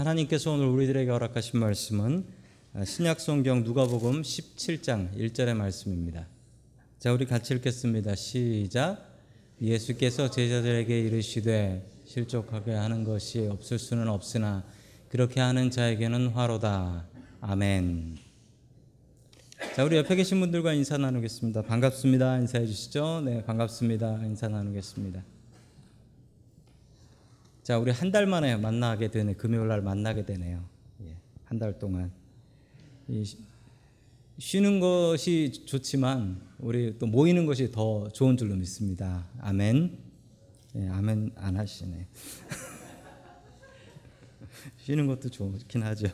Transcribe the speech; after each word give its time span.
하나님께서 0.00 0.52
오늘 0.52 0.66
우리들에게 0.66 1.10
허락하신 1.10 1.60
말씀은 1.60 2.24
신약성경 2.86 3.64
누가복음 3.64 4.22
17장 4.22 5.14
1절의 5.14 5.54
말씀입니다. 5.54 6.26
자, 6.98 7.12
우리 7.12 7.26
같이 7.26 7.52
읽겠습니다. 7.54 8.14
시작. 8.14 9.18
예수께서 9.60 10.30
제자들에게 10.30 11.00
이르시되 11.00 11.86
실족하게 12.06 12.72
하는 12.72 13.04
것이 13.04 13.46
없을 13.46 13.78
수는 13.78 14.08
없으나 14.08 14.64
그렇게 15.10 15.40
하는 15.40 15.70
자에게는 15.70 16.28
화로다. 16.28 17.06
아멘. 17.42 18.16
자, 19.76 19.84
우리 19.84 19.98
옆에 19.98 20.16
계신 20.16 20.40
분들과 20.40 20.72
인사 20.72 20.96
나누겠습니다. 20.96 21.62
반갑습니다. 21.62 22.38
인사해 22.38 22.66
주시죠. 22.66 23.20
네, 23.22 23.44
반갑습니다. 23.44 24.24
인사 24.24 24.48
나누겠습니다. 24.48 25.39
자, 27.70 27.78
우리 27.78 27.92
한 27.92 28.10
달 28.10 28.26
만에 28.26 28.56
만나게 28.56 29.12
되네. 29.12 29.34
금요일 29.34 29.68
날 29.68 29.80
만나게 29.80 30.24
되네요. 30.24 30.64
예, 31.04 31.14
한달 31.44 31.78
동안. 31.78 32.10
이 33.06 33.24
쉬는 34.38 34.80
것이 34.80 35.52
좋지만 35.66 36.40
우리 36.58 36.98
또 36.98 37.06
모이는 37.06 37.46
것이 37.46 37.70
더 37.70 38.08
좋은 38.08 38.36
줄로 38.36 38.56
믿습니다. 38.56 39.24
아멘. 39.38 39.96
예, 40.78 40.88
아멘 40.88 41.30
안 41.36 41.58
하시네. 41.58 42.08
쉬는 44.78 45.06
것도 45.06 45.28
좋긴 45.28 45.84
하죠. 45.84 46.08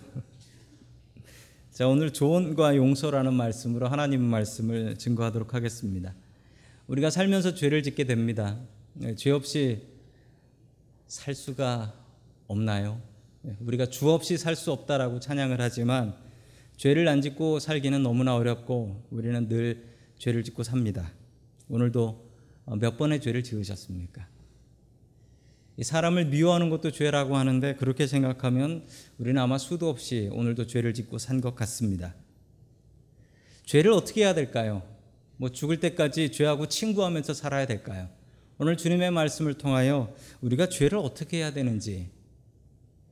자, 1.70 1.88
오늘 1.88 2.12
조언과 2.12 2.77
용서라는 2.77 3.32
말씀으로 3.32 3.88
하나님 3.88 4.20
말씀을 4.20 4.98
증거하도록 4.98 5.54
하겠습니다. 5.54 6.15
우리가 6.87 7.09
살면서 7.09 7.54
죄를 7.54 7.82
짓게 7.82 8.04
됩니다. 8.04 8.60
예, 9.01 9.15
죄 9.15 9.30
없이 9.30 9.95
살 11.07 11.35
수가 11.35 11.95
없나요? 12.49 13.01
예, 13.46 13.57
우리가 13.60 13.87
주 13.87 14.10
없이 14.10 14.37
살 14.38 14.57
수 14.57 14.73
없다라고 14.73 15.21
찬양을 15.21 15.60
하지만 15.60 16.15
죄를 16.76 17.09
안 17.09 17.23
짓고 17.23 17.59
살기는 17.59 18.02
너무나 18.02 18.35
어렵고 18.37 19.07
우리는 19.10 19.48
늘 19.48 19.85
죄를 20.18 20.45
짓고 20.45 20.63
삽니다. 20.63 21.13
오늘도 21.68 22.26
몇 22.80 22.96
번의 22.96 23.21
죄를 23.21 23.43
지으셨습니까? 23.43 24.26
사람을 25.80 26.26
미워하는 26.26 26.71
것도 26.71 26.90
죄라고 26.90 27.37
하는데 27.37 27.74
그렇게 27.76 28.07
생각하면 28.07 28.87
우리는 29.18 29.41
아마 29.41 29.59
수도 29.59 29.88
없이 29.91 30.30
오늘도 30.32 30.66
죄를 30.66 30.95
짓고 30.95 31.18
산 31.18 31.41
것 31.41 31.54
같습니다. 31.54 32.15
죄를 33.65 33.93
어떻게 33.93 34.23
해야 34.23 34.35
될까요? 34.35 34.82
뭐 35.37 35.51
죽을 35.51 35.80
때까지 35.80 36.32
죄하고 36.32 36.66
친구하면서 36.66 37.35
살아야 37.35 37.66
될까요? 37.66 38.09
오늘 38.59 38.79
주님의 38.79 39.10
말씀을 39.10 39.54
통하여 39.59 40.15
우리가 40.40 40.71
죄를 40.71 40.96
어떻게 40.96 41.38
해야 41.38 41.52
되는지 41.52 42.09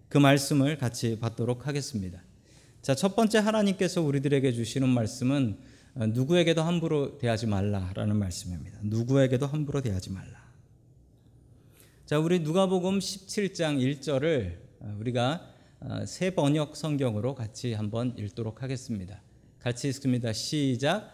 그 0.08 0.16
말씀을 0.16 0.78
같이 0.78 1.18
받도록 1.20 1.66
하겠습니다. 1.66 2.22
자, 2.80 2.94
첫 2.94 3.14
번째 3.14 3.38
하나님께서 3.38 4.00
우리들에게 4.00 4.52
주시는 4.52 4.88
말씀은 4.88 5.58
누구에게도 5.96 6.62
함부로 6.62 7.18
대하지 7.18 7.46
말라라는 7.46 8.16
말씀입니다. 8.16 8.78
누구에게도 8.84 9.46
함부로 9.46 9.82
대하지 9.82 10.12
말라. 10.12 10.42
자, 12.06 12.18
우리 12.18 12.40
누가복음 12.40 12.98
17장 12.98 13.78
1절을 14.00 14.56
우리가 14.98 15.46
새 16.06 16.30
번역 16.30 16.74
성경으로 16.74 17.34
같이 17.34 17.74
한번 17.74 18.14
읽도록 18.16 18.62
하겠습니다. 18.62 19.20
같이 19.58 19.88
읽습니다. 19.88 20.32
시작. 20.32 21.12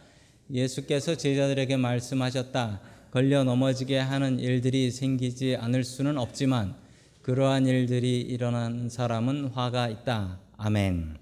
예수께서 0.52 1.16
제자들에게 1.16 1.76
말씀하셨다. 1.76 2.80
걸려 3.10 3.42
넘어지게 3.42 3.98
하는 3.98 4.38
일들이 4.38 4.92
생기지 4.92 5.56
않을 5.56 5.82
수는 5.82 6.16
없지만 6.16 6.76
그러한 7.22 7.66
일들이 7.66 8.20
일어난 8.20 8.88
사람은 8.88 9.46
화가 9.46 9.88
있다. 9.88 10.38
아멘. 10.56 11.16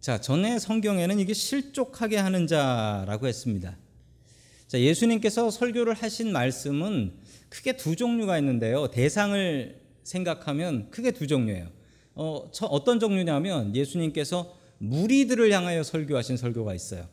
자, 0.00 0.20
전에 0.20 0.58
성경에는 0.58 1.18
이게 1.18 1.32
실족하게 1.32 2.18
하는 2.18 2.46
자라고 2.46 3.26
했습니다. 3.26 3.74
자, 4.68 4.78
예수님께서 4.78 5.50
설교를 5.50 5.94
하신 5.94 6.30
말씀은 6.30 7.14
크게 7.48 7.78
두 7.78 7.96
종류가 7.96 8.38
있는데요. 8.40 8.90
대상을 8.90 9.80
생각하면 10.02 10.90
크게 10.90 11.12
두 11.12 11.26
종류예요. 11.26 11.68
어, 12.16 12.50
어떤 12.64 13.00
종류냐면 13.00 13.74
예수님께서 13.74 14.54
무리들을 14.76 15.50
향하여 15.50 15.82
설교하신 15.82 16.36
설교가 16.36 16.74
있어요. 16.74 17.08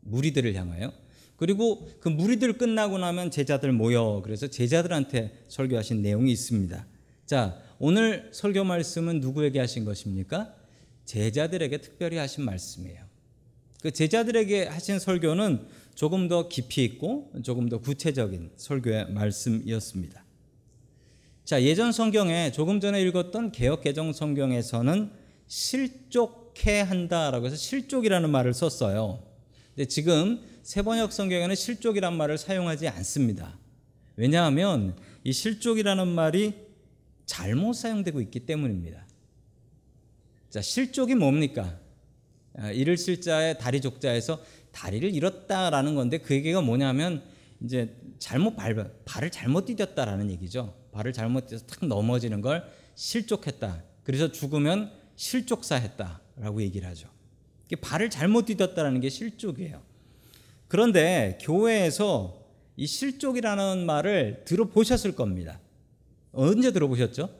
무리들을 0.00 0.54
향하여. 0.54 1.03
그리고 1.44 1.86
그 2.00 2.08
무리들 2.08 2.54
끝나고 2.54 2.96
나면 2.96 3.30
제자들 3.30 3.70
모여 3.70 4.22
그래서 4.24 4.46
제자들한테 4.46 5.44
설교하신 5.48 6.00
내용이 6.00 6.32
있습니다. 6.32 6.86
자, 7.26 7.60
오늘 7.78 8.30
설교 8.32 8.64
말씀은 8.64 9.20
누구에게 9.20 9.58
하신 9.58 9.84
것입니까? 9.84 10.54
제자들에게 11.04 11.76
특별히 11.82 12.16
하신 12.16 12.46
말씀이에요. 12.46 13.04
그 13.82 13.90
제자들에게 13.90 14.68
하신 14.68 14.98
설교는 14.98 15.66
조금 15.94 16.28
더 16.28 16.48
깊이 16.48 16.82
있고 16.82 17.30
조금 17.42 17.68
더 17.68 17.76
구체적인 17.76 18.52
설교의 18.56 19.12
말씀이었습니다. 19.12 20.24
자, 21.44 21.62
예전 21.62 21.92
성경에 21.92 22.52
조금 22.52 22.80
전에 22.80 23.02
읽었던 23.02 23.52
개혁 23.52 23.82
개정 23.82 24.14
성경에서는 24.14 25.10
실족해 25.46 26.80
한다라고 26.80 27.44
해서 27.44 27.56
실족이라는 27.56 28.30
말을 28.30 28.54
썼어요. 28.54 29.23
근데 29.74 29.86
지금 29.88 30.40
세번역 30.62 31.12
성경에는 31.12 31.54
실족이란 31.54 32.16
말을 32.16 32.38
사용하지 32.38 32.88
않습니다. 32.88 33.58
왜냐하면 34.16 34.96
이 35.24 35.32
실족이라는 35.32 36.06
말이 36.08 36.54
잘못 37.26 37.72
사용되고 37.72 38.20
있기 38.20 38.40
때문입니다. 38.40 39.04
자, 40.50 40.62
실족이 40.62 41.16
뭡니까? 41.16 41.80
이를 42.72 42.96
실자의 42.96 43.58
다리 43.58 43.80
족자에서 43.80 44.40
다리를 44.70 45.12
잃었다라는 45.12 45.96
건데 45.96 46.18
그 46.18 46.34
얘기가 46.34 46.60
뭐냐면 46.60 47.24
이제 47.60 47.96
잘못 48.18 48.54
발 48.54 48.92
발을 49.04 49.30
잘못 49.30 49.66
디뎠다라는 49.66 50.30
얘기죠. 50.30 50.74
발을 50.92 51.12
잘못 51.12 51.46
디뎌서 51.48 51.66
탁 51.66 51.84
넘어지는 51.86 52.40
걸 52.40 52.64
실족했다. 52.94 53.82
그래서 54.04 54.30
죽으면 54.30 54.92
실족사했다라고 55.16 56.62
얘기를 56.62 56.88
하죠. 56.90 57.08
발을 57.80 58.10
잘못 58.10 58.46
디뎠다라는 58.46 59.00
게 59.00 59.08
실족이에요. 59.08 59.82
그런데 60.68 61.38
교회에서 61.40 62.42
이 62.76 62.86
실족이라는 62.86 63.86
말을 63.86 64.44
들어보셨을 64.44 65.14
겁니다. 65.14 65.60
언제 66.32 66.72
들어보셨죠? 66.72 67.30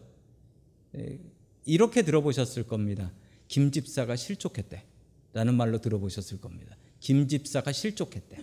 이렇게 1.64 2.02
들어보셨을 2.02 2.64
겁니다. 2.64 3.12
김 3.48 3.70
집사가 3.70 4.16
실족했대. 4.16 4.84
라는 5.32 5.54
말로 5.54 5.78
들어보셨을 5.78 6.40
겁니다. 6.40 6.76
김 7.00 7.26
집사가 7.26 7.72
실족했대. 7.72 8.38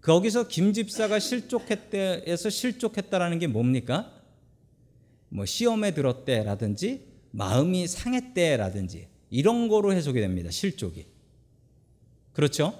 거기서 0.00 0.48
김 0.48 0.72
집사가 0.72 1.18
실족했대에서 1.18 2.48
실족했다라는 2.48 3.38
게 3.38 3.46
뭡니까? 3.46 4.14
뭐 5.28 5.44
시험에 5.44 5.92
들었대라든지 5.92 7.06
마음이 7.32 7.86
상했대라든지 7.86 9.08
이런 9.30 9.68
거로 9.68 9.92
해석이 9.92 10.20
됩니다. 10.20 10.50
실족이. 10.50 11.06
그렇죠? 12.32 12.74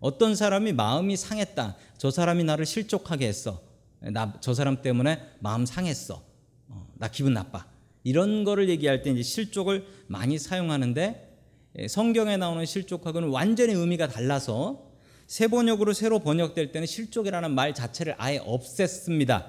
어떤 0.00 0.34
사람이 0.34 0.72
마음이 0.72 1.16
상했다. 1.16 1.76
저 1.98 2.10
사람이 2.10 2.44
나를 2.44 2.66
실족하게 2.66 3.26
했어. 3.26 3.62
나 4.00 4.34
저 4.40 4.52
사람 4.52 4.82
때문에 4.82 5.20
마음 5.40 5.64
상했어. 5.64 6.22
어, 6.68 6.86
나 6.94 7.08
기분 7.08 7.32
나빠. 7.34 7.66
이런 8.02 8.44
거를 8.44 8.68
얘기할 8.68 9.02
때 9.02 9.10
이제 9.10 9.22
실족을 9.22 9.86
많이 10.08 10.38
사용하는데 10.38 11.38
예, 11.78 11.88
성경에 11.88 12.36
나오는 12.36 12.64
실족하고는 12.66 13.28
완전히 13.30 13.72
의미가 13.72 14.08
달라서 14.08 14.92
새 15.26 15.48
번역으로 15.48 15.94
새로 15.94 16.18
번역될 16.18 16.70
때는 16.70 16.86
실족이라는 16.86 17.50
말 17.50 17.74
자체를 17.74 18.14
아예 18.18 18.38
없앴습니다. 18.40 19.46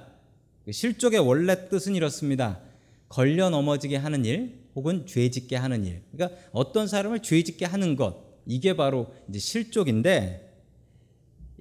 그 0.63 0.71
실족의 0.71 1.19
원래 1.19 1.67
뜻은 1.69 1.95
이렇습니다. 1.95 2.61
걸려 3.09 3.49
넘어지게 3.49 3.97
하는 3.97 4.25
일 4.25 4.64
혹은 4.75 5.05
죄짓게 5.05 5.55
하는 5.55 5.85
일. 5.85 6.03
그러니까 6.11 6.39
어떤 6.51 6.87
사람을 6.87 7.21
죄짓게 7.21 7.65
하는 7.65 7.95
것 7.95 8.23
이게 8.45 8.75
바로 8.75 9.07
이제 9.29 9.39
실족인데 9.39 10.53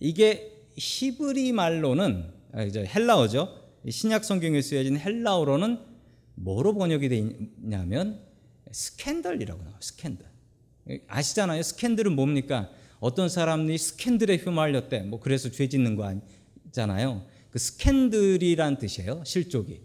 이게 0.01 0.53
히브리 0.77 1.53
말로는 1.53 2.33
아, 2.53 2.63
이제 2.63 2.85
헬라어죠. 2.85 3.63
신약 3.89 4.25
성경에 4.25 4.61
쓰여진 4.61 4.99
헬라어로는 4.99 5.79
뭐로 6.37 6.75
번역이 6.75 7.09
되냐면 7.09 8.21
스캔들이라고 8.71 9.63
나와요. 9.63 9.77
스캔들. 9.81 10.27
아시잖아요. 11.09 11.63
스캔들은 11.63 12.15
뭡니까? 12.15 12.71
어떤 13.01 13.29
사람이 13.29 13.77
스캔들에 13.79 14.37
휘말렸대. 14.37 15.01
뭐 15.03 15.21
그래서 15.21 15.51
죄 15.51 15.69
짓는 15.69 15.97
거 15.97 16.05
아니잖아요. 16.05 17.27
그 17.51 17.59
스캔들이란 17.59 18.79
뜻이에요. 18.79 19.23
실족이. 19.25 19.81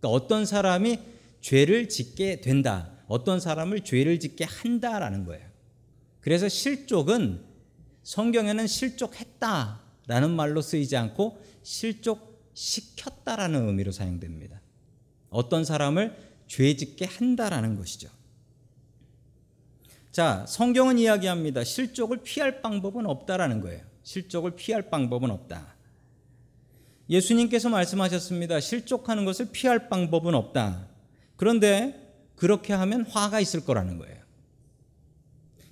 그러니까 0.00 0.08
어떤 0.08 0.46
사람이 0.46 0.98
죄를 1.42 1.90
짓게 1.90 2.40
된다. 2.40 2.90
어떤 3.08 3.40
사람을 3.40 3.84
죄를 3.84 4.18
짓게 4.18 4.44
한다라는 4.44 5.26
거예요. 5.26 5.46
그래서 6.20 6.48
실족은 6.48 7.44
성경에는 8.04 8.66
실족했다라는 8.66 10.30
말로 10.34 10.62
쓰이지 10.62 10.96
않고 10.96 11.42
실족시켰다라는 11.62 13.68
의미로 13.68 13.92
사용됩니다. 13.92 14.60
어떤 15.28 15.64
사람을 15.64 16.16
죄 16.46 16.74
짓게 16.76 17.04
한다라는 17.04 17.76
것이죠. 17.76 18.08
자, 20.10 20.44
성경은 20.46 20.98
이야기합니다. 20.98 21.64
실족을 21.64 22.22
피할 22.22 22.60
방법은 22.60 23.06
없다라는 23.06 23.60
거예요. 23.60 23.82
실족을 24.02 24.52
피할 24.52 24.90
방법은 24.90 25.30
없다. 25.30 25.74
예수님께서 27.08 27.68
말씀하셨습니다. 27.68 28.60
실족하는 28.60 29.24
것을 29.24 29.48
피할 29.52 29.88
방법은 29.88 30.34
없다. 30.34 30.91
그런데 31.42 32.14
그렇게 32.36 32.72
하면 32.72 33.04
화가 33.04 33.40
있을 33.40 33.64
거라는 33.64 33.98
거예요. 33.98 34.16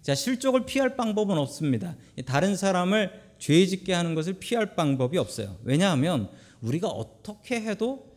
자, 0.03 0.17
실족을 0.17 0.67
피할 0.67 0.97
방법은 0.97 1.39
없습니다. 1.39 1.95
다른 2.27 2.57
사람을 2.57 3.13
죄 3.39 3.65
짓게 3.65 3.93
하는 3.93 4.17
것을 4.17 4.33
피할 4.41 4.75
방법이 4.75 5.17
없어요. 5.17 5.59
왜냐하면 5.63 6.29
우리가 6.61 6.89
어떻게 6.89 7.61
해도 7.61 8.11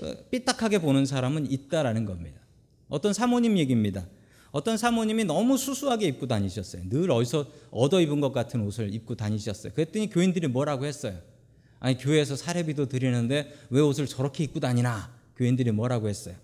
어, 0.00 0.14
삐딱하게 0.32 0.80
보는 0.80 1.06
사람은 1.06 1.48
있다라는 1.48 2.06
겁니다. 2.06 2.40
어떤 2.88 3.12
사모님 3.12 3.56
얘기입니다. 3.56 4.04
어떤 4.50 4.76
사모님이 4.76 5.26
너무 5.26 5.56
수수하게 5.58 6.08
입고 6.08 6.26
다니셨어요. 6.26 6.88
늘 6.88 7.12
어디서 7.12 7.46
얻어 7.70 8.00
입은 8.00 8.20
것 8.20 8.32
같은 8.32 8.62
옷을 8.62 8.92
입고 8.92 9.14
다니셨어요. 9.14 9.74
그랬더니 9.74 10.10
교인들이 10.10 10.48
뭐라고 10.48 10.86
했어요? 10.86 11.20
아니 11.78 11.98
교회에서 11.98 12.34
사례비도 12.34 12.88
드리는데 12.88 13.54
왜 13.70 13.80
옷을 13.80 14.08
저렇게 14.08 14.42
입고 14.42 14.58
다니나? 14.58 15.14
교인들이 15.36 15.70
뭐라고 15.70 16.08
했어요? 16.08 16.34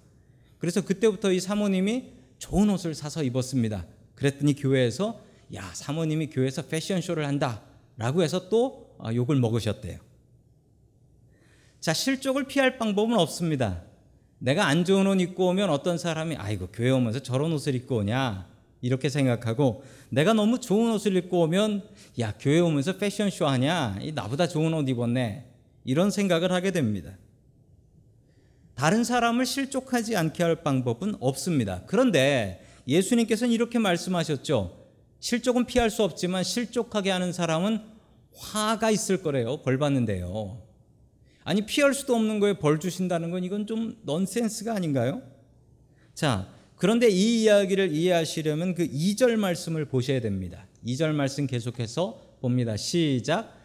그래서 0.63 0.81
그때부터 0.81 1.33
이 1.33 1.41
사모님이 1.41 2.05
좋은 2.39 2.71
옷을 2.71 2.95
사서 2.95 3.25
입었습니다. 3.25 3.85
그랬더니 4.15 4.55
교회에서 4.55 5.21
야 5.57 5.69
사모님이 5.75 6.29
교회에서 6.29 6.69
패션쇼를 6.69 7.27
한다라고 7.27 8.23
해서 8.23 8.49
또 8.49 8.95
아, 9.01 9.13
욕을 9.13 9.35
먹으셨대요. 9.41 9.99
자 11.81 11.93
실족을 11.93 12.45
피할 12.45 12.79
방법은 12.79 13.19
없습니다. 13.19 13.83
내가 14.39 14.67
안 14.67 14.85
좋은 14.85 15.05
옷 15.09 15.21
입고 15.21 15.49
오면 15.49 15.69
어떤 15.69 15.99
사람이 15.99 16.37
아이고 16.37 16.69
교회 16.69 16.91
오면서 16.91 17.19
저런 17.19 17.53
옷을 17.53 17.75
입고 17.75 17.97
오냐 17.97 18.49
이렇게 18.83 19.09
생각하고 19.09 19.83
내가 20.11 20.33
너무 20.33 20.61
좋은 20.61 20.93
옷을 20.93 21.17
입고 21.17 21.41
오면 21.41 21.89
야 22.21 22.35
교회 22.39 22.61
오면서 22.61 22.99
패션쇼 22.99 23.49
하냐 23.49 23.99
이 24.01 24.13
나보다 24.13 24.47
좋은 24.47 24.73
옷 24.75 24.89
입었네 24.89 25.45
이런 25.85 26.13
생각을 26.13 26.53
하게 26.53 26.71
됩니다. 26.71 27.15
다른 28.83 29.05
사람을 29.05 29.47
실족하지 29.47 30.17
않게 30.17 30.43
할 30.43 30.57
방법은 30.57 31.15
없습니다. 31.21 31.83
그런데 31.87 32.67
예수님께서는 32.89 33.55
이렇게 33.55 33.79
말씀하셨죠. 33.79 34.77
실족은 35.21 35.67
피할 35.67 35.89
수 35.89 36.03
없지만 36.03 36.43
실족하게 36.43 37.13
하는 37.13 37.33
사람은 37.33 37.81
화가 38.35 38.91
있을 38.91 39.23
거래요. 39.23 39.63
벌 39.63 39.79
받는데요. 39.79 40.61
아니 41.45 41.65
피할 41.65 41.95
수도 41.95 42.17
없는 42.17 42.41
거에 42.41 42.55
벌 42.55 42.81
주신다는 42.81 43.31
건 43.31 43.45
이건 43.45 43.69
좀 43.69 43.97
넌센스가 44.03 44.75
아닌가요? 44.75 45.23
자, 46.13 46.49
그런데 46.75 47.09
이 47.09 47.45
이야기를 47.45 47.93
이해하시려면 47.93 48.75
그 48.75 48.89
2절 48.89 49.37
말씀을 49.37 49.85
보셔야 49.85 50.21
됩니다. 50.21 50.67
2절 50.85 51.13
말씀 51.13 51.47
계속해서 51.47 52.21
봅니다. 52.41 52.77
시작. 52.77 53.57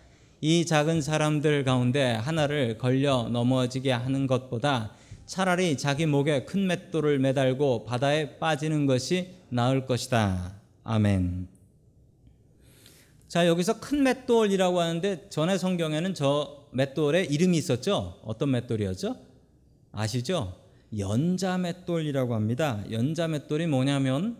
이 0.41 0.67
작은 0.67 1.01
사람들 1.01 1.63
가운데 1.63 2.11
하나를 2.11 2.77
걸려 2.77 3.27
넘어지게 3.31 3.91
하는 3.91 4.27
것보다 4.27 4.93
차라리 5.27 5.77
자기 5.77 6.05
목에 6.05 6.45
큰 6.45 6.65
맷돌을 6.67 7.19
매달고 7.19 7.83
바다에 7.83 8.39
빠지는 8.39 8.85
것이 8.85 9.35
나을 9.49 9.85
것이다. 9.85 10.55
아멘. 10.85 11.49
자, 13.27 13.45
여기서 13.45 13.81
큰 13.81 14.03
맷돌이라고 14.03 14.79
하는데 14.79 15.27
전에 15.29 15.57
성경에는 15.57 16.13
저 16.13 16.69
맷돌에 16.71 17.25
이름이 17.25 17.57
있었죠? 17.57 18.19
어떤 18.23 18.51
맷돌이었죠? 18.51 19.17
아시죠? 19.91 20.55
연자 20.97 21.57
맷돌이라고 21.57 22.33
합니다. 22.33 22.81
연자 22.89 23.27
맷돌이 23.27 23.67
뭐냐면 23.67 24.37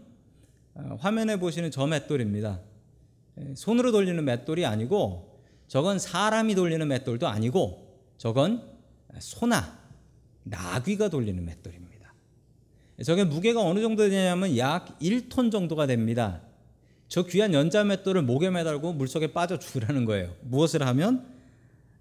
어, 0.74 0.96
화면에 1.02 1.38
보시는 1.38 1.70
저 1.70 1.86
맷돌입니다. 1.86 2.62
예, 3.40 3.56
손으로 3.56 3.92
돌리는 3.92 4.24
맷돌이 4.24 4.66
아니고 4.66 5.42
저건 5.68 6.00
사람이 6.00 6.56
돌리는 6.56 6.88
맷돌도 6.88 7.28
아니고 7.28 8.00
저건 8.18 8.64
소나 9.20 9.87
나귀가 10.50 11.10
돌리는 11.10 11.44
맷돌입니다. 11.44 12.14
저게 13.04 13.24
무게가 13.24 13.62
어느 13.62 13.82
정도 13.82 14.08
되냐면 14.10 14.58
약 14.58 14.98
1톤 15.00 15.52
정도가 15.52 15.88
됩니다. 15.88 16.42
저 17.08 17.24
귀한 17.24 17.54
연자 17.54 17.84
맷돌을 17.84 18.24
목에 18.24 18.50
매달고 18.50 18.94
물속에 18.94 19.34
빠져 19.34 19.60
죽으라는 19.60 20.06
거예요. 20.06 20.36
무엇을 20.42 20.86
하면 20.88 21.28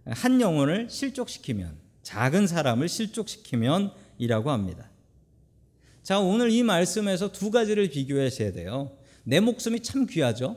한 0.07 0.41
영혼을 0.41 0.89
실족시키면 0.89 1.77
작은 2.03 2.47
사람을 2.47 2.89
실족시키면 2.89 3.93
이라고 4.19 4.51
합니다. 4.51 4.91
자, 6.03 6.21
오늘 6.21 6.51
이 6.51 6.63
말씀에서 6.63 7.33
두 7.33 7.51
가지를 7.51 7.91
비교하셔야 7.91 8.53
돼요. 8.53 8.97
내 9.25 9.41
목숨이 9.41 9.81
참 9.81 10.07
귀하죠. 10.07 10.57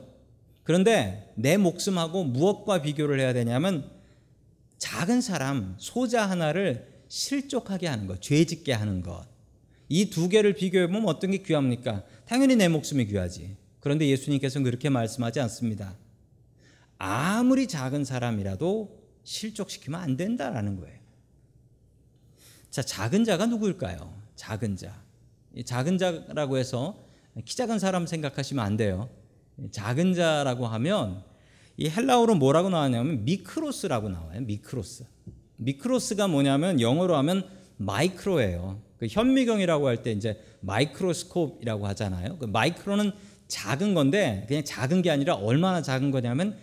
그런데 0.62 1.32
내 1.34 1.56
목숨하고 1.56 2.22
무엇과 2.24 2.82
비교를 2.82 3.18
해야 3.18 3.32
되냐면 3.32 3.90
작은 4.78 5.20
사람, 5.20 5.74
소자 5.78 6.24
하나를 6.30 6.86
실족하게 7.10 7.88
하는 7.88 8.06
것, 8.06 8.22
죄 8.22 8.44
짓게 8.46 8.72
하는 8.72 9.02
것. 9.02 9.26
이 9.88 10.08
두 10.08 10.28
개를 10.28 10.54
비교해 10.54 10.86
보면 10.86 11.06
어떤 11.08 11.32
게 11.32 11.38
귀합니까? 11.38 12.04
당연히 12.24 12.54
내 12.54 12.68
목숨이 12.68 13.06
귀하지. 13.06 13.56
그런데 13.80 14.06
예수님께서는 14.08 14.64
그렇게 14.64 14.88
말씀하지 14.88 15.40
않습니다. 15.40 15.96
아무리 16.96 17.66
작은 17.66 18.04
사람이라도 18.04 19.00
실족시키면 19.24 20.00
안 20.00 20.16
된다라는 20.16 20.78
거예요. 20.78 20.98
자, 22.70 22.82
작은 22.82 23.24
자가 23.24 23.46
누구일까요? 23.46 24.14
작은 24.36 24.76
자. 24.76 25.02
이 25.56 25.64
작은 25.64 25.98
자라고 25.98 26.56
해서 26.56 27.04
키 27.44 27.56
작은 27.56 27.80
사람 27.80 28.06
생각하시면 28.06 28.64
안 28.64 28.76
돼요. 28.76 29.10
작은 29.72 30.14
자라고 30.14 30.68
하면 30.68 31.24
이 31.76 31.88
헬라어로 31.88 32.36
뭐라고 32.36 32.68
나왔냐면 32.70 33.24
μικρός라고 33.24 34.08
나와요. 34.10 34.42
μικρός. 34.42 35.06
μικρός가 35.60 36.28
뭐냐면 36.28 36.80
영어로 36.80 37.16
하면 37.16 37.46
micro예요. 37.76 38.80
그 38.98 39.06
현미경이라고 39.08 39.88
할 39.88 40.02
때 40.02 40.12
이제 40.12 40.38
microscope이라고 40.60 41.86
하잖아요. 41.88 42.38
그 42.38 42.44
micro는 42.46 43.12
작은 43.48 43.94
건데 43.94 44.44
그냥 44.48 44.64
작은 44.64 45.02
게 45.02 45.10
아니라 45.10 45.34
얼마나 45.34 45.82
작은 45.82 46.10
거냐면 46.10 46.56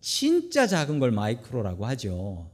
진짜 0.00 0.66
작은 0.66 0.98
걸 0.98 1.10
micro라고 1.12 1.86
하죠. 1.86 2.50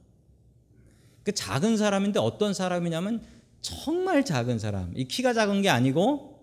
그 1.25 1.33
작은 1.33 1.77
사람인데 1.77 2.19
어떤 2.21 2.53
사람이냐면 2.55 3.23
정말 3.61 4.25
작은 4.25 4.59
사람. 4.59 4.93
이 4.97 5.05
키가 5.05 5.33
작은 5.35 5.63
게 5.63 5.69
아니고 5.69 6.41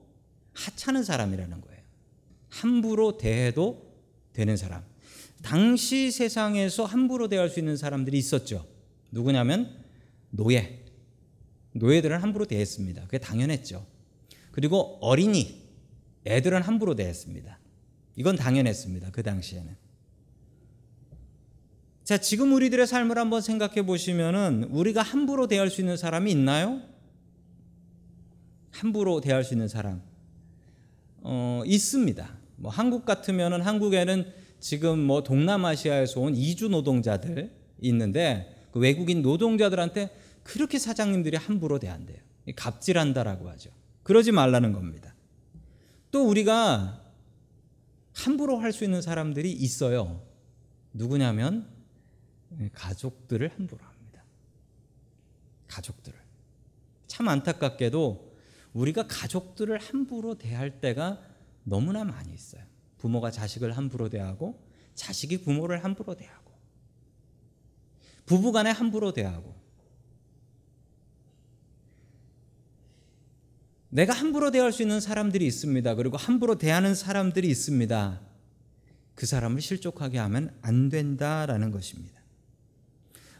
하찮은 0.53 1.03
사람이라는 1.03 1.61
거예요. 1.61 1.79
함부로 2.49 3.17
대해도 3.17 3.89
되는 4.33 4.57
사람. 4.57 4.83
당시 5.43 6.11
세상에서 6.11 6.85
함부로 6.85 7.27
대할 7.27 7.49
수 7.49 7.59
있는 7.59 7.77
사람들이 7.77 8.17
있었죠. 8.17 8.65
누구냐면 9.11 9.75
노예. 10.29 10.85
노예들은 11.73 12.19
함부로 12.21 12.45
대했습니다. 12.45 13.03
그게 13.03 13.17
당연했죠. 13.17 13.85
그리고 14.51 14.97
어린이, 15.01 15.63
애들은 16.25 16.61
함부로 16.61 16.95
대했습니다. 16.95 17.59
이건 18.15 18.35
당연했습니다. 18.35 19.11
그 19.11 19.23
당시에는. 19.23 19.75
자, 22.03 22.17
지금 22.17 22.53
우리들의 22.53 22.87
삶을 22.87 23.17
한번 23.17 23.41
생각해 23.41 23.85
보시면은 23.85 24.63
우리가 24.71 25.01
함부로 25.01 25.47
대할 25.47 25.69
수 25.69 25.81
있는 25.81 25.95
사람이 25.95 26.31
있나요? 26.31 26.81
함부로 28.71 29.21
대할 29.21 29.43
수 29.43 29.53
있는 29.53 29.67
사람. 29.67 30.01
어, 31.21 31.61
있습니다. 31.65 32.37
뭐 32.55 32.71
한국 32.71 33.05
같으면은 33.05 33.61
한국에는 33.61 34.25
지금 34.59 34.99
뭐 34.99 35.23
동남아시아에서 35.23 36.19
온 36.19 36.35
이주 36.35 36.69
노동자들 36.69 37.51
있는데 37.81 38.55
그 38.71 38.79
외국인 38.79 39.21
노동자들한테 39.21 40.15
그렇게 40.43 40.79
사장님들이 40.79 41.37
함부로 41.37 41.79
대한대요. 41.79 42.17
갑질한다라고 42.55 43.49
하죠. 43.49 43.69
그러지 44.03 44.31
말라는 44.31 44.73
겁니다. 44.73 45.13
또 46.11 46.27
우리가 46.27 47.03
함부로 48.15 48.57
할 48.57 48.73
수 48.73 48.83
있는 48.83 49.01
사람들이 49.01 49.51
있어요. 49.51 50.25
누구냐면 50.93 51.69
가족들을 52.73 53.51
함부로 53.55 53.85
합니다. 53.85 54.23
가족들을. 55.67 56.17
참 57.07 57.27
안타깝게도 57.27 58.35
우리가 58.73 59.07
가족들을 59.07 59.77
함부로 59.77 60.35
대할 60.35 60.81
때가 60.81 61.21
너무나 61.63 62.03
많이 62.03 62.33
있어요. 62.33 62.63
부모가 62.97 63.31
자식을 63.31 63.77
함부로 63.77 64.09
대하고 64.09 64.59
자식이 64.95 65.41
부모를 65.41 65.83
함부로 65.83 66.15
대하고 66.15 66.38
부부간에 68.29 68.69
함부로 68.69 69.11
대하고 69.11 69.55
내가 73.89 74.13
함부로 74.13 74.51
대할 74.51 74.71
수 74.71 74.83
있는 74.83 74.99
사람들이 74.99 75.47
있습니다. 75.47 75.95
그리고 75.95 76.15
함부로 76.15 76.59
대하는 76.59 76.93
사람들이 76.93 77.49
있습니다. 77.49 78.21
그 79.15 79.25
사람을 79.25 79.61
실족하게 79.61 80.19
하면 80.19 80.55
안 80.61 80.89
된다라는 80.89 81.71
것입니다. 81.71 82.21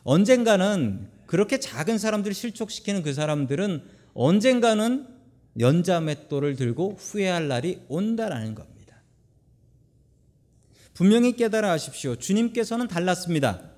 언젠가는 0.02 1.08
그렇게 1.28 1.60
작은 1.60 2.00
사람들을 2.00 2.34
실족시키는 2.34 3.04
그 3.04 3.14
사람들은 3.14 3.84
언젠가는 4.16 5.08
연자맷돌을 5.60 6.56
들고 6.56 6.96
후회할 6.98 7.48
날이 7.48 7.84
온다라는 7.90 8.56
겁니다. 8.56 9.04
분명히 10.96 11.34
깨달아 11.34 11.70
하십시오. 11.70 12.16
주님께서는 12.16 12.88
달랐습니다. 12.88 13.70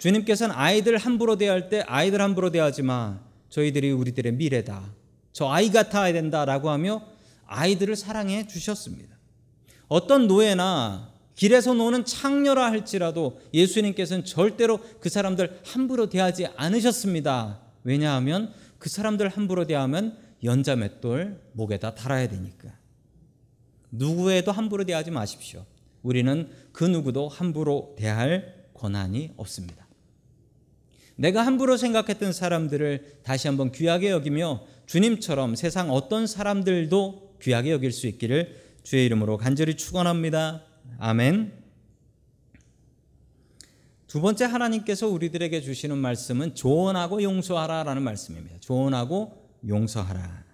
주님께서는 0.00 0.54
아이들 0.54 0.96
함부로 0.96 1.36
대할 1.36 1.68
때 1.68 1.82
아이들 1.86 2.20
함부로 2.20 2.50
대하지 2.50 2.82
마. 2.82 3.20
저희들이 3.50 3.92
우리들의 3.92 4.32
미래다. 4.32 4.82
저 5.32 5.48
아이 5.48 5.70
같아야 5.70 6.12
된다라고 6.12 6.70
하며 6.70 7.02
아이들을 7.46 7.94
사랑해 7.96 8.46
주셨습니다. 8.46 9.16
어떤 9.88 10.26
노예나 10.26 11.12
길에서 11.34 11.74
노는 11.74 12.04
창녀라 12.04 12.70
할지라도 12.70 13.40
예수님께서는 13.52 14.24
절대로 14.24 14.78
그 15.00 15.08
사람들 15.08 15.60
함부로 15.64 16.08
대하지 16.08 16.46
않으셨습니다. 16.56 17.60
왜냐하면 17.84 18.52
그 18.78 18.88
사람들 18.88 19.28
함부로 19.28 19.66
대하면 19.66 20.16
연자 20.44 20.76
맷돌 20.76 21.40
목에다 21.52 21.94
달아야 21.94 22.28
되니까. 22.28 22.70
누구에도 23.90 24.52
함부로 24.52 24.84
대하지 24.84 25.10
마십시오. 25.10 25.66
우리는 26.02 26.50
그 26.72 26.84
누구도 26.84 27.28
함부로 27.28 27.94
대할 27.98 28.54
권한이 28.74 29.32
없습니다. 29.36 29.89
내가 31.20 31.44
함부로 31.44 31.76
생각했던 31.76 32.32
사람들을 32.32 33.18
다시 33.22 33.46
한번 33.46 33.72
귀하게 33.72 34.08
여기며 34.08 34.64
주님처럼 34.86 35.54
세상 35.54 35.90
어떤 35.90 36.26
사람들도 36.26 37.36
귀하게 37.42 37.72
여길 37.72 37.92
수 37.92 38.06
있기를 38.06 38.56
주의 38.82 39.04
이름으로 39.04 39.36
간절히 39.36 39.76
축원합니다. 39.76 40.64
아멘. 40.98 41.52
두 44.06 44.22
번째 44.22 44.46
하나님께서 44.46 45.08
우리들에게 45.08 45.60
주시는 45.60 45.98
말씀은 45.98 46.54
조언하고 46.54 47.22
용서하라라는 47.22 48.02
말씀입니다. 48.02 48.56
조언하고 48.60 49.46
용서하라. 49.68 50.44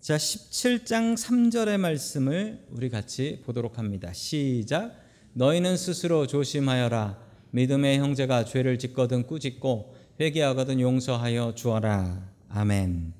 자, 0.00 0.16
17장 0.16 1.18
3절의 1.18 1.76
말씀을 1.76 2.64
우리 2.70 2.88
같이 2.88 3.42
보도록 3.44 3.76
합니다. 3.76 4.10
시작. 4.14 4.96
너희는 5.34 5.76
스스로 5.76 6.26
조심하여라. 6.26 7.29
믿음의 7.52 7.98
형제가 7.98 8.44
죄를 8.44 8.78
짓거든 8.78 9.26
꾸짖고 9.26 9.94
회개하거든 10.20 10.80
용서하여 10.80 11.54
주어라. 11.54 12.30
아멘. 12.48 13.14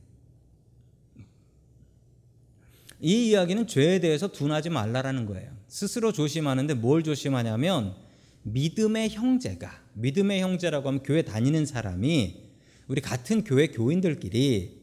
이 3.00 3.30
이야기는 3.30 3.66
죄에 3.66 3.98
대해서 4.00 4.28
둔하지 4.28 4.70
말라라는 4.70 5.26
거예요. 5.26 5.50
스스로 5.68 6.12
조심하는데 6.12 6.74
뭘 6.74 7.02
조심하냐면 7.02 7.94
믿음의 8.42 9.10
형제가 9.10 9.70
믿음의 9.94 10.40
형제라고 10.40 10.88
하면 10.88 11.02
교회 11.02 11.22
다니는 11.22 11.66
사람이 11.66 12.50
우리 12.88 13.00
같은 13.00 13.44
교회 13.44 13.68
교인들끼리 13.68 14.80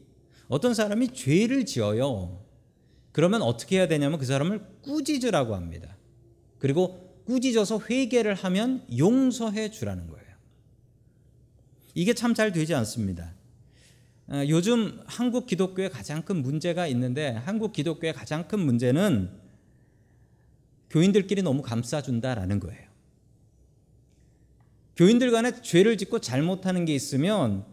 어떤 0.48 0.74
사람이 0.74 1.12
죄를 1.14 1.66
지어요. 1.66 2.44
그러면 3.12 3.42
어떻게 3.42 3.76
해야 3.76 3.88
되냐면 3.88 4.18
그 4.18 4.26
사람을 4.26 4.62
꾸짖으라고 4.82 5.54
합니다. 5.54 5.96
그리고 6.58 7.07
꾸짖어서 7.28 7.82
회개를 7.90 8.34
하면 8.34 8.86
용서해 8.96 9.70
주라는 9.70 10.06
거예요. 10.08 10.24
이게 11.94 12.14
참 12.14 12.34
잘 12.34 12.52
되지 12.52 12.74
않습니다. 12.74 13.34
어, 14.28 14.42
요즘 14.48 14.98
한국 15.04 15.46
기독교에 15.46 15.90
가장 15.90 16.22
큰 16.22 16.36
문제가 16.36 16.86
있는데 16.86 17.32
한국 17.44 17.74
기독교의 17.74 18.14
가장 18.14 18.48
큰 18.48 18.60
문제는 18.60 19.30
교인들끼리 20.88 21.42
너무 21.42 21.60
감싸준다라는 21.60 22.60
거예요. 22.60 22.88
교인들 24.96 25.30
간에 25.30 25.60
죄를 25.60 25.98
짓고 25.98 26.20
잘못하는 26.20 26.86
게 26.86 26.94
있으면 26.94 27.66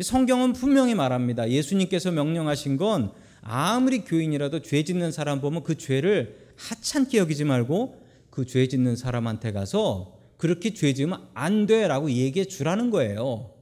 성경은 0.00 0.52
분명히 0.52 0.94
말합니다. 0.94 1.48
예수님께서 1.50 2.10
명령하신 2.10 2.76
건 2.76 3.12
아무리 3.40 4.04
교인이라도 4.04 4.60
죄 4.60 4.84
짓는 4.84 5.10
사람 5.10 5.40
보면 5.40 5.64
그 5.64 5.78
죄를 5.78 6.50
하찮게 6.56 7.16
여기지 7.16 7.44
말고 7.44 7.99
그 8.30 8.46
죄 8.46 8.66
짓는 8.68 8.96
사람한테 8.96 9.52
가서 9.52 10.18
그렇게 10.36 10.72
죄 10.72 10.94
지으면 10.94 11.28
안 11.34 11.66
돼라고 11.66 12.10
얘기해 12.10 12.46
주라는 12.46 12.90
거예요. 12.90 13.54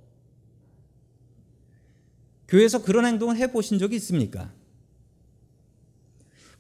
교회에서 2.47 2.83
그런 2.83 3.05
행동을 3.05 3.37
해 3.37 3.51
보신 3.53 3.79
적이 3.79 3.97
있습니까? 3.97 4.53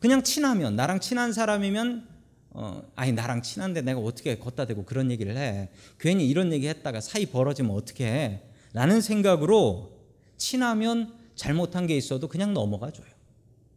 그냥 0.00 0.22
친하면 0.22 0.76
나랑 0.76 1.00
친한 1.00 1.32
사람이면 1.32 2.08
어, 2.50 2.82
아니 2.96 3.12
나랑 3.12 3.42
친한데 3.42 3.82
내가 3.82 4.00
어떻게 4.00 4.38
걷다 4.38 4.66
대고 4.66 4.84
그런 4.84 5.10
얘기를 5.10 5.36
해? 5.36 5.70
괜히 6.00 6.28
이런 6.28 6.52
얘기 6.52 6.68
했다가 6.68 7.00
사이 7.00 7.26
벌어지면 7.26 7.70
어떻게 7.72 8.06
해? 8.06 8.42
라는 8.72 9.00
생각으로 9.00 9.92
친하면 10.36 11.14
잘못한 11.34 11.86
게 11.86 11.96
있어도 11.96 12.26
그냥 12.28 12.52
넘어가 12.52 12.90
줘요. 12.90 13.06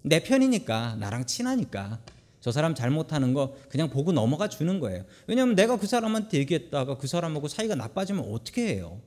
내 0.01 0.23
편이니까 0.23 0.95
나랑 0.95 1.25
친하니까 1.25 1.99
저 2.41 2.51
사람 2.51 2.73
잘못하는 2.73 3.33
거 3.33 3.55
그냥 3.69 3.89
보고 3.89 4.11
넘어가 4.11 4.49
주는 4.49 4.79
거예요. 4.79 5.05
왜냐하면 5.27 5.55
내가 5.55 5.77
그 5.77 5.87
사람한테 5.87 6.39
얘기했다가 6.39 6.97
그 6.97 7.07
사람하고 7.07 7.47
사이가 7.47 7.75
나빠지면 7.75 8.25
어떻게 8.31 8.73
해요? 8.73 8.99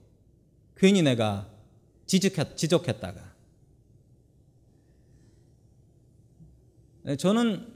괜히 0.76 1.02
내가 1.02 1.50
지적했, 2.06 2.56
지적했다가. 2.56 3.34
네, 7.02 7.16
저는 7.16 7.66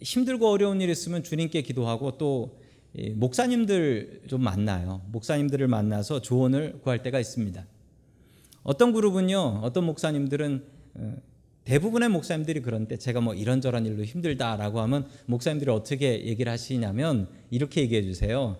힘들고 0.00 0.48
어려운 0.48 0.80
일 0.80 0.90
있으면 0.90 1.22
주님께 1.22 1.62
기도하고 1.62 2.18
또 2.18 2.60
목사님들 3.14 4.24
좀 4.28 4.42
만나요. 4.42 5.00
목사님들을 5.12 5.66
만나서 5.66 6.20
조언을 6.20 6.80
구할 6.82 7.02
때가 7.02 7.18
있습니다. 7.18 7.66
어떤 8.64 8.92
그룹은요, 8.92 9.60
어떤 9.62 9.84
목사님들은 9.86 10.64
어, 10.94 11.16
대부분의 11.64 12.08
목사님들이 12.08 12.60
그런데 12.60 12.96
제가 12.96 13.20
뭐 13.20 13.34
이런저런 13.34 13.86
일로 13.86 14.04
힘들다라고 14.04 14.80
하면 14.80 15.08
목사님들이 15.26 15.70
어떻게 15.70 16.24
얘기를 16.24 16.50
하시냐면 16.50 17.28
이렇게 17.50 17.82
얘기해 17.82 18.02
주세요. 18.02 18.58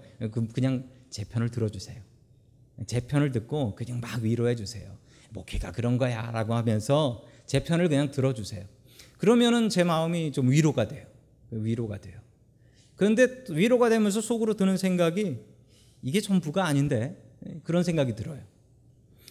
그냥 0.55 0.89
제 1.11 1.25
편을 1.25 1.51
들어주세요. 1.51 2.01
제 2.87 3.01
편을 3.01 3.33
듣고 3.33 3.75
그냥 3.75 4.01
막 4.01 4.23
위로해 4.23 4.55
주세요. 4.55 4.97
목회가 5.31 5.73
그런 5.73 5.99
거야 5.99 6.31
라고 6.31 6.55
하면서 6.55 7.25
제 7.47 7.65
편을 7.65 7.89
그냥 7.89 8.11
들어주세요. 8.11 8.65
그러면은 9.19 9.69
제 9.69 9.85
마음이 9.85 10.33
좀 10.33 10.51
위로가 10.51 10.89
돼요. 10.89 11.07
위로가 11.51 11.99
돼요. 11.99 12.21
그런데 12.97 13.45
위로가 13.51 13.89
되면서 13.89 14.21
속으로 14.21 14.55
드는 14.55 14.77
생각이 14.77 15.39
이게 16.03 16.21
전부가 16.21 16.67
아닌데 16.67 17.17
그런 17.65 17.83
생각이 17.83 18.15
들어요. 18.15 18.41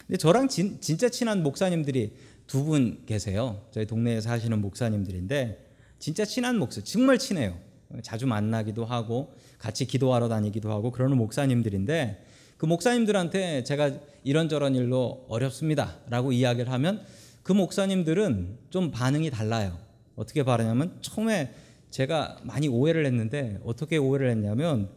근데 0.07 0.17
저랑 0.17 0.49
진, 0.49 0.81
진짜 0.81 1.07
친한 1.09 1.41
목사님들이 1.41 2.13
두 2.51 2.65
분 2.65 3.03
계세요. 3.05 3.61
저희 3.71 3.85
동네에 3.87 4.19
사시는 4.19 4.59
목사님들인데 4.59 5.69
진짜 5.99 6.25
친한 6.25 6.59
목사, 6.59 6.81
정말 6.81 7.17
친해요. 7.17 7.57
자주 8.03 8.27
만나기도 8.27 8.83
하고 8.83 9.33
같이 9.57 9.85
기도하러 9.85 10.27
다니기도 10.27 10.69
하고 10.69 10.91
그러는 10.91 11.15
목사님들인데 11.15 12.25
그 12.57 12.65
목사님들한테 12.65 13.63
제가 13.63 13.91
이런저런 14.25 14.75
일로 14.75 15.25
어렵습니다라고 15.29 16.33
이야기를 16.33 16.69
하면 16.73 17.05
그 17.41 17.53
목사님들은 17.53 18.57
좀 18.69 18.91
반응이 18.91 19.29
달라요. 19.29 19.77
어떻게 20.17 20.43
바라냐면 20.43 20.97
처음에 20.99 21.53
제가 21.89 22.37
많이 22.43 22.67
오해를 22.67 23.05
했는데 23.05 23.61
어떻게 23.63 23.95
오해를 23.95 24.29
했냐면 24.29 24.89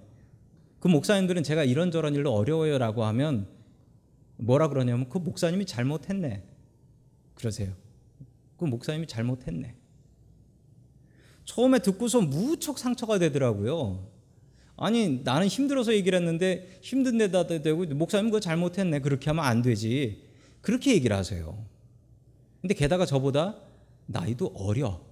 그 0.80 0.88
목사님들은 0.88 1.44
제가 1.44 1.62
이런저런 1.62 2.16
일로 2.16 2.34
어려워요라고 2.34 3.04
하면 3.04 3.46
뭐라 4.38 4.66
그러냐면 4.70 5.08
그 5.08 5.18
목사님이 5.18 5.66
잘못했네. 5.66 6.42
그러세요. 7.44 7.74
그 8.56 8.64
목사님이 8.64 9.06
잘못했네. 9.06 9.74
처음에 11.44 11.80
듣고서 11.80 12.22
무척 12.22 12.78
상처가 12.78 13.18
되더라고요. 13.18 14.08
아니 14.78 15.20
나는 15.22 15.46
힘들어서 15.46 15.92
얘기를 15.92 16.18
했는데 16.18 16.78
힘든 16.80 17.18
데다 17.18 17.46
대고 17.46 17.84
목사님 17.94 18.30
그거 18.30 18.40
잘못했네 18.40 19.00
그렇게 19.00 19.28
하면 19.28 19.44
안 19.44 19.60
되지 19.60 20.24
그렇게 20.62 20.94
얘기를 20.94 21.14
하세요. 21.14 21.62
근데 22.62 22.72
게다가 22.72 23.04
저보다 23.04 23.58
나이도 24.06 24.54
어려. 24.56 25.02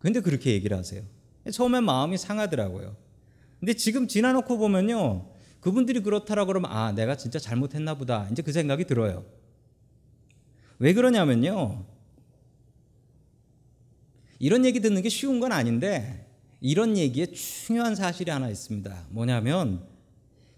근데 0.00 0.20
그렇게 0.20 0.52
얘기를 0.52 0.76
하세요. 0.76 1.02
처음엔 1.50 1.82
마음이 1.84 2.18
상하더라고요. 2.18 2.94
근데 3.58 3.72
지금 3.72 4.06
지나놓고 4.06 4.58
보면요. 4.58 5.30
그분들이 5.60 6.00
그렇다라고 6.00 6.48
그러면 6.48 6.70
아, 6.70 6.92
내가 6.92 7.16
진짜 7.16 7.38
잘못했나 7.38 7.94
보다. 7.94 8.28
이제 8.30 8.42
그 8.42 8.52
생각이 8.52 8.84
들어요. 8.84 9.24
왜 10.78 10.92
그러냐면요. 10.92 11.84
이런 14.38 14.64
얘기 14.64 14.80
듣는 14.80 15.02
게 15.02 15.08
쉬운 15.08 15.40
건 15.40 15.52
아닌데 15.52 16.26
이런 16.60 16.96
얘기에 16.96 17.26
중요한 17.26 17.94
사실이 17.94 18.30
하나 18.30 18.48
있습니다. 18.48 19.06
뭐냐면 19.10 19.86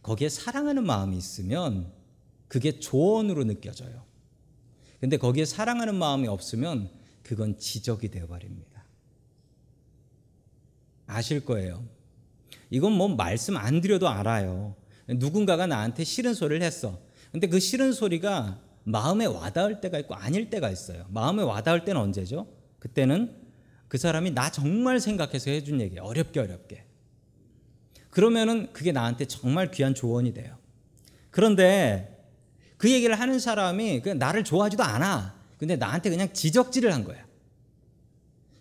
거기에 0.03 0.29
사랑하는 0.29 0.87
마음이 0.87 1.17
있으면 1.17 1.93
그게 2.49 2.79
조언으로 2.79 3.45
느껴져요. 3.45 4.05
근데 5.01 5.17
거기에 5.17 5.45
사랑하는 5.45 5.95
마음이 5.97 6.27
없으면 6.29 6.91
그건 7.23 7.59
지적이 7.59 8.11
되어 8.11 8.27
버립니다. 8.27 8.85
아실 11.07 11.45
거예요. 11.45 11.85
이건 12.71 12.93
뭐 12.93 13.09
말씀 13.09 13.57
안 13.57 13.81
드려도 13.81 14.09
알아요. 14.09 14.75
누군가가 15.09 15.67
나한테 15.67 16.05
싫은 16.05 16.35
소리를 16.35 16.65
했어. 16.65 17.01
근데 17.31 17.47
그 17.49 17.61
싫은 17.61 17.93
소리가 17.93 18.61
마음에 18.89 19.27
와닿을 19.27 19.81
때가 19.81 19.99
있고 19.99 20.15
아닐 20.15 20.49
때가 20.49 20.71
있어요. 20.71 21.07
마음에 21.11 21.43
와닿을 21.43 21.85
때는 21.85 22.01
언제죠? 22.01 22.47
그때는 22.79 23.37
그 23.89 23.99
사람이 23.99 24.31
나 24.31 24.51
정말 24.51 25.01
생각해서 25.01 25.51
해준 25.51 25.81
얘기 25.81 25.99
어렵게 25.99 26.39
어렵게. 26.39 26.85
그러면은 28.11 28.73
그게 28.73 28.93
나한테 28.93 29.25
정말 29.25 29.73
귀한 29.73 29.93
조언이 29.93 30.33
돼요. 30.33 30.57
그런데 31.33 32.31
그 32.77 32.89
얘기를 32.91 33.19
하는 33.19 33.41
사람이 33.41 34.03
그냥 34.03 34.19
나를 34.19 34.45
좋아하지도 34.45 34.85
않아. 34.85 35.35
근데 35.59 35.75
나한테 35.75 36.09
그냥 36.09 36.33
지적질을 36.33 36.95
한 36.95 37.03
거야. 37.03 37.27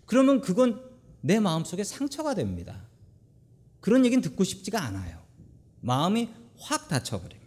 그러면 0.06 0.40
그건 0.40 0.82
내 1.20 1.38
마음속에 1.38 1.84
상처가 1.84 2.34
됩니다. 2.34 2.82
그런 3.80 4.04
얘기는 4.04 4.20
듣고 4.20 4.42
싶지가 4.42 4.82
않아요. 4.82 5.22
마음이 5.82 6.30
확 6.58 6.88
다쳐버립니다. 6.88 7.45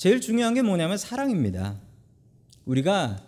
제일 0.00 0.22
중요한 0.22 0.54
게 0.54 0.62
뭐냐면 0.62 0.96
사랑입니다. 0.96 1.78
우리가 2.64 3.22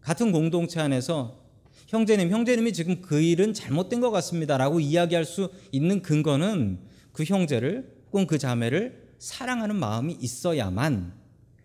같은 0.00 0.30
공동체 0.30 0.78
안에서 0.78 1.42
형제님, 1.88 2.30
형제님이 2.30 2.72
지금 2.72 3.02
그 3.02 3.20
일은 3.20 3.52
잘못된 3.52 4.00
것 4.00 4.12
같습니다라고 4.12 4.78
이야기할 4.78 5.24
수 5.24 5.50
있는 5.72 6.00
근거는 6.00 6.78
그 7.10 7.24
형제를 7.24 8.04
혹은 8.06 8.28
그 8.28 8.38
자매를 8.38 9.16
사랑하는 9.18 9.74
마음이 9.74 10.16
있어야만 10.20 11.12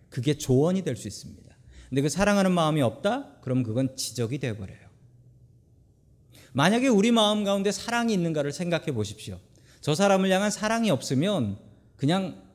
그게 0.09 0.33
조언이 0.33 0.83
될 0.83 0.95
수 0.95 1.07
있습니다. 1.07 1.55
근데 1.89 2.01
그 2.01 2.09
사랑하는 2.09 2.51
마음이 2.51 2.81
없다? 2.81 3.37
그럼 3.41 3.61
그건 3.61 3.95
지적이 3.95 4.39
되어버려요. 4.39 4.87
만약에 6.53 6.87
우리 6.87 7.11
마음 7.11 7.43
가운데 7.43 7.71
사랑이 7.71 8.11
있는가를 8.11 8.51
생각해 8.51 8.87
보십시오. 8.87 9.39
저 9.81 9.93
사람을 9.93 10.31
향한 10.31 10.49
사랑이 10.49 10.89
없으면 10.89 11.59
그냥 11.95 12.46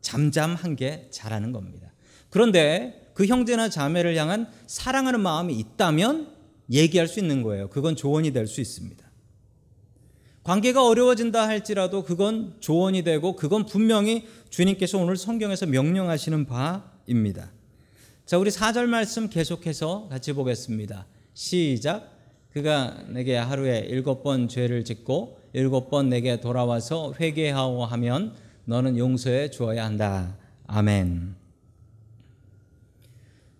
잠잠한 0.00 0.76
게 0.76 1.08
잘하는 1.10 1.52
겁니다. 1.52 1.92
그런데 2.30 3.10
그 3.14 3.26
형제나 3.26 3.68
자매를 3.68 4.16
향한 4.16 4.48
사랑하는 4.66 5.20
마음이 5.20 5.54
있다면 5.54 6.34
얘기할 6.70 7.08
수 7.08 7.18
있는 7.18 7.42
거예요. 7.42 7.68
그건 7.68 7.96
조언이 7.96 8.32
될 8.32 8.46
수 8.46 8.60
있습니다. 8.60 9.08
관계가 10.44 10.86
어려워진다 10.86 11.46
할지라도 11.46 12.04
그건 12.04 12.56
조언이 12.60 13.02
되고 13.02 13.36
그건 13.36 13.66
분명히 13.66 14.26
주님께서 14.48 14.96
오늘 14.98 15.16
성경에서 15.16 15.66
명령하시는 15.66 16.46
바입니다. 16.46 17.50
자, 18.24 18.38
우리 18.38 18.50
4절 18.50 18.86
말씀 18.86 19.28
계속해서 19.28 20.08
같이 20.08 20.32
보겠습니다. 20.32 21.06
시작. 21.34 22.16
그가 22.52 22.96
내게 23.08 23.36
하루에 23.36 23.80
일곱 23.90 24.22
번 24.22 24.48
죄를 24.48 24.84
짓고 24.84 25.38
일곱 25.52 25.90
번 25.90 26.08
내게 26.08 26.40
돌아와서 26.40 27.12
회개하오 27.20 27.84
하면 27.84 28.34
너는 28.68 28.98
용서해 28.98 29.50
주어야 29.50 29.82
한다. 29.86 30.36
아멘. 30.66 31.34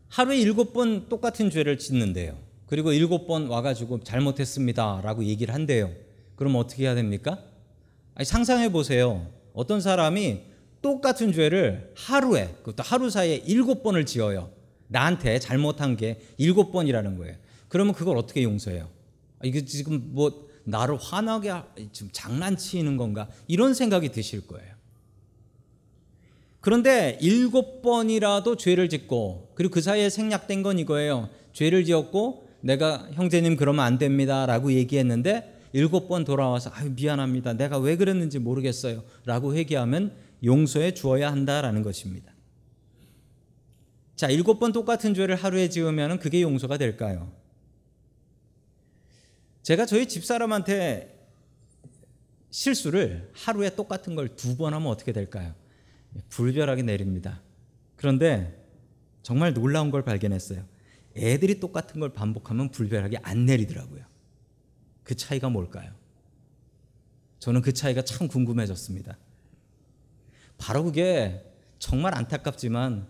하루에 0.08 0.36
일곱 0.36 0.74
번 0.74 1.08
똑같은 1.08 1.48
죄를 1.48 1.78
짓는데요. 1.78 2.36
그리고 2.66 2.92
일곱 2.92 3.26
번 3.26 3.46
와가지고 3.46 4.04
잘못했습니다라고 4.04 5.24
얘기를 5.24 5.54
한대요. 5.54 5.90
그럼 6.36 6.56
어떻게 6.56 6.82
해야 6.84 6.94
됩니까? 6.94 7.42
아니, 8.16 8.26
상상해 8.26 8.70
보세요. 8.70 9.26
어떤 9.54 9.80
사람이 9.80 10.42
똑같은 10.82 11.32
죄를 11.32 11.90
하루에 11.96 12.54
그것도 12.58 12.82
하루 12.82 13.08
사이에 13.08 13.36
일곱 13.46 13.82
번을 13.82 14.04
지어요. 14.04 14.50
나한테 14.88 15.38
잘못한 15.38 15.96
게 15.96 16.20
일곱 16.36 16.70
번이라는 16.70 17.16
거예요. 17.16 17.34
그러면 17.68 17.94
그걸 17.94 18.18
어떻게 18.18 18.42
용서해요? 18.42 18.90
아, 19.38 19.46
이게 19.46 19.64
지금 19.64 20.10
뭐 20.12 20.48
나를 20.64 20.98
화나게 20.98 21.50
지금 21.92 22.10
장난치는 22.12 22.98
건가 22.98 23.30
이런 23.46 23.72
생각이 23.72 24.12
드실 24.12 24.46
거예요. 24.46 24.77
그런데 26.68 27.16
일곱 27.22 27.80
번이라도 27.80 28.56
죄를 28.56 28.90
짓고 28.90 29.52
그리고 29.54 29.72
그 29.72 29.80
사이에 29.80 30.10
생략된 30.10 30.62
건 30.62 30.78
이거예요. 30.78 31.30
죄를 31.54 31.86
지었고 31.86 32.46
내가 32.60 33.08
형제님 33.14 33.56
그러면 33.56 33.86
안 33.86 33.96
됩니다라고 33.96 34.74
얘기했는데 34.74 35.62
일곱 35.72 36.08
번 36.08 36.24
돌아와서 36.24 36.68
아유 36.74 36.90
미안합니다. 36.90 37.54
내가 37.54 37.78
왜 37.78 37.96
그랬는지 37.96 38.38
모르겠어요라고 38.38 39.54
회개하면 39.54 40.12
용서해 40.44 40.92
주어야 40.92 41.32
한다라는 41.32 41.82
것입니다. 41.82 42.34
자, 44.14 44.28
일곱 44.28 44.60
번 44.60 44.70
똑같은 44.74 45.14
죄를 45.14 45.36
하루에 45.36 45.70
지으면 45.70 46.18
그게 46.18 46.42
용서가 46.42 46.76
될까요? 46.76 47.32
제가 49.62 49.86
저희 49.86 50.06
집사람한테 50.06 51.18
실수를 52.50 53.30
하루에 53.32 53.70
똑같은 53.74 54.14
걸 54.14 54.28
두 54.36 54.58
번 54.58 54.74
하면 54.74 54.88
어떻게 54.88 55.12
될까요? 55.12 55.54
불별하게 56.28 56.82
내립니다. 56.82 57.42
그런데 57.96 58.64
정말 59.22 59.52
놀라운 59.54 59.90
걸 59.90 60.04
발견했어요. 60.04 60.64
애들이 61.16 61.60
똑같은 61.60 62.00
걸 62.00 62.12
반복하면 62.12 62.70
불별하게 62.70 63.18
안 63.22 63.44
내리더라고요. 63.46 64.04
그 65.02 65.14
차이가 65.14 65.48
뭘까요? 65.48 65.92
저는 67.38 67.62
그 67.62 67.72
차이가 67.72 68.02
참 68.02 68.28
궁금해졌습니다. 68.28 69.16
바로 70.58 70.84
그게 70.84 71.44
정말 71.78 72.16
안타깝지만 72.16 73.06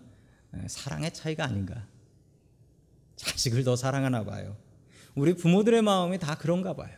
사랑의 0.67 1.13
차이가 1.13 1.45
아닌가. 1.45 1.87
자식을 3.15 3.63
더 3.63 3.75
사랑하나 3.75 4.23
봐요. 4.23 4.55
우리 5.15 5.33
부모들의 5.33 5.81
마음이 5.81 6.19
다 6.19 6.37
그런가 6.37 6.73
봐요. 6.75 6.97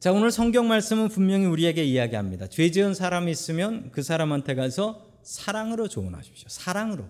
자, 0.00 0.12
오늘 0.12 0.30
성경 0.30 0.66
말씀은 0.66 1.10
분명히 1.10 1.44
우리에게 1.44 1.84
이야기합니다. 1.84 2.46
죄 2.46 2.70
지은 2.70 2.94
사람이 2.94 3.30
있으면 3.30 3.90
그 3.92 4.02
사람한테 4.02 4.54
가서 4.54 5.06
사랑으로 5.22 5.88
조언하십시오. 5.88 6.48
사랑으로. 6.48 7.04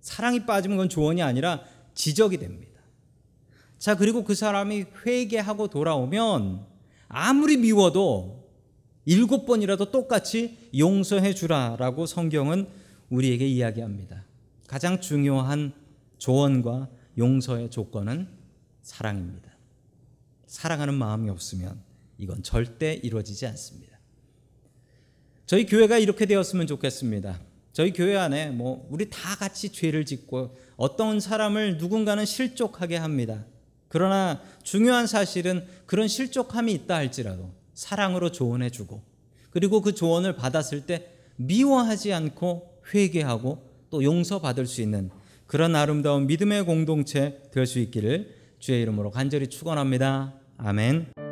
사랑이 0.00 0.46
빠지면 0.46 0.76
그건 0.76 0.88
조언이 0.88 1.22
아니라 1.22 1.64
지적이 1.94 2.38
됩니다. 2.38 2.80
자, 3.80 3.96
그리고 3.96 4.22
그 4.22 4.36
사람이 4.36 4.84
회개하고 5.04 5.66
돌아오면 5.66 6.64
아무리 7.08 7.56
미워도 7.56 8.48
일곱 9.06 9.44
번이라도 9.44 9.90
똑같이 9.90 10.70
용서해 10.78 11.34
주라라고 11.34 12.06
성경은 12.06 12.68
우리에게 13.10 13.44
이야기합니다. 13.44 14.24
가장 14.68 15.00
중요한 15.00 15.72
조언과 16.18 16.90
용서의 17.18 17.72
조건은 17.72 18.28
사랑입니다. 18.82 19.50
사랑하는 20.46 20.94
마음이 20.94 21.28
없으면 21.28 21.93
이건 22.18 22.42
절대 22.42 22.94
이루어지지 22.94 23.46
않습니다. 23.46 23.98
저희 25.46 25.66
교회가 25.66 25.98
이렇게 25.98 26.26
되었으면 26.26 26.66
좋겠습니다. 26.66 27.40
저희 27.72 27.92
교회 27.92 28.16
안에 28.16 28.50
뭐 28.50 28.86
우리 28.90 29.10
다 29.10 29.36
같이 29.36 29.70
죄를 29.70 30.04
짓고 30.06 30.56
어떤 30.76 31.20
사람을 31.20 31.78
누군가는 31.78 32.24
실족하게 32.24 32.96
합니다. 32.96 33.44
그러나 33.88 34.40
중요한 34.62 35.06
사실은 35.06 35.66
그런 35.86 36.08
실족함이 36.08 36.72
있다 36.72 36.94
할지라도 36.94 37.52
사랑으로 37.74 38.32
조언해 38.32 38.70
주고 38.70 39.02
그리고 39.50 39.80
그 39.80 39.94
조언을 39.94 40.36
받았을 40.36 40.86
때 40.86 41.10
미워하지 41.36 42.12
않고 42.12 42.80
회개하고 42.92 43.70
또 43.90 44.02
용서받을 44.02 44.66
수 44.66 44.80
있는 44.80 45.10
그런 45.46 45.76
아름다운 45.76 46.26
믿음의 46.26 46.64
공동체 46.64 47.42
될 47.52 47.66
수 47.66 47.78
있기를 47.78 48.34
주의 48.58 48.80
이름으로 48.82 49.10
간절히 49.10 49.48
축원합니다. 49.48 50.34
아멘. 50.56 51.23